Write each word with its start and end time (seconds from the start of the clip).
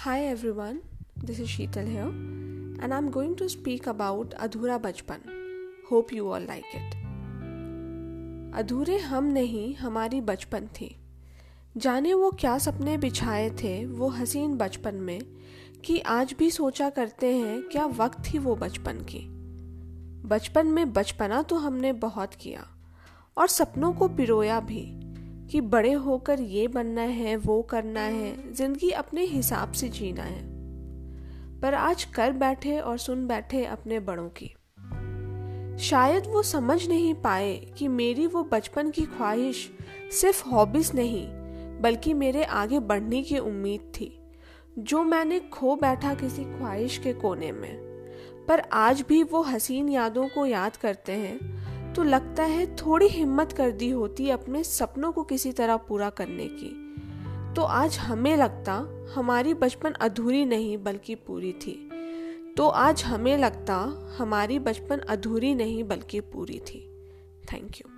Hi 0.00 0.26
everyone, 0.26 0.76
this 1.16 1.40
is 1.40 1.48
Sheetal 1.48 1.88
here, 1.90 2.10
and 2.82 2.94
I'm 2.94 3.10
going 3.10 3.34
to 3.36 3.48
speak 3.48 3.86
about 3.86 4.34
अधूरा 4.34 4.76
बचपन. 4.78 5.20
Hope 5.90 6.12
you 6.12 6.28
all 6.28 6.44
like 6.50 6.74
it. 6.74 6.94
अधूरे 8.54 8.98
हम 8.98 9.24
नहीं 9.24 9.74
हमारी 9.74 10.20
बचपन 10.20 10.66
थी 10.80 10.96
जाने 11.76 12.14
वो 12.14 12.30
क्या 12.30 12.56
सपने 12.58 12.96
बिछाए 12.98 13.50
थे 13.62 13.86
वो 13.86 14.08
हसीन 14.08 14.56
बचपन 14.56 14.94
में 14.94 15.20
कि 15.84 15.98
आज 15.98 16.34
भी 16.38 16.50
सोचा 16.50 16.90
करते 16.90 17.34
हैं 17.34 17.60
क्या 17.62 17.86
वक्त 17.86 18.22
थी 18.24 18.38
वो 18.38 18.56
बचपन 18.56 19.00
की 19.10 19.26
बचपन 20.28 20.66
में 20.66 20.92
बचपना 20.92 21.42
तो 21.42 21.56
हमने 21.56 21.92
बहुत 22.06 22.34
किया 22.34 22.66
और 23.36 23.48
सपनों 23.48 23.92
को 23.92 24.08
पिरोया 24.08 24.60
भी 24.60 24.97
कि 25.50 25.60
बड़े 25.60 25.92
होकर 25.92 26.40
ये 26.40 26.68
बनना 26.68 27.02
है, 27.02 27.36
वो 27.36 27.62
करना 27.62 28.00
है, 28.00 28.54
ज़िंदगी 28.54 28.90
अपने 28.90 29.24
हिसाब 29.24 29.72
से 29.72 29.88
जीना 29.88 30.22
है। 30.22 30.42
पर 31.60 31.74
आज 31.74 32.04
कर 32.04 32.32
बैठे 32.32 32.78
और 32.78 32.98
सुन 32.98 33.26
बैठे 33.26 33.64
अपने 33.64 34.00
बड़ों 34.00 34.28
की। 34.28 34.54
शायद 35.84 36.26
वो 36.26 36.42
समझ 36.42 36.88
नहीं 36.88 37.14
पाए 37.14 37.54
कि 37.78 37.88
मेरी 37.88 38.26
वो 38.26 38.42
बचपन 38.44 38.90
की 38.90 39.02
ख्वाहिश 39.02 39.70
सिर्फ़ 40.20 40.48
हॉबीज 40.48 40.92
नहीं, 40.94 41.28
बल्कि 41.80 42.14
मेरे 42.14 42.44
आगे 42.44 42.78
बढ़ने 42.78 43.22
की 43.22 43.38
उम्मीद 43.38 43.80
थी, 43.80 44.22
जो 44.78 45.02
मैंने 45.04 45.40
खो 45.40 45.76
बैठा 45.76 46.14
किसी 46.14 46.44
ख्वाहिश 46.44 46.98
के 46.98 47.12
कोने 47.12 47.52
में। 47.52 47.88
पर 48.48 48.60
आज 48.72 49.04
भी 49.08 49.22
वो 49.22 49.42
हसीन 49.42 49.88
यादों 49.88 50.28
को 50.28 50.46
याद 50.46 50.76
करते 50.76 51.12
हैं 51.12 51.57
तो 51.96 52.02
लगता 52.02 52.42
है 52.42 52.76
थोड़ी 52.76 53.08
हिम्मत 53.08 53.52
कर 53.52 53.70
दी 53.70 53.90
होती 53.90 54.30
अपने 54.30 54.64
सपनों 54.64 55.12
को 55.12 55.22
किसी 55.22 55.52
तरह 55.52 55.76
पूरा 55.76 56.10
करने 56.10 56.48
की। 56.50 56.94
तो 57.54 57.62
आज 57.62 57.98
हमें 57.98 58.36
लगता, 58.36 58.74
हमारी 59.14 59.54
बचपन 59.54 59.92
अधूरी 59.92 60.44
नहीं 60.44 60.78
बल्कि 60.78 61.14
पूरी 61.14 61.52
थी। 61.52 61.90
तो 62.56 62.68
आज 62.68 63.04
हमें 63.04 63.38
लगता, 63.38 63.76
हमारी 64.18 64.58
बचपन 64.58 64.98
अधूरी 64.98 65.54
नहीं 65.54 65.84
बल्कि 65.84 66.20
पूरी 66.20 66.58
थी। 66.58 66.80
Thank 67.52 67.76
you 67.76 67.97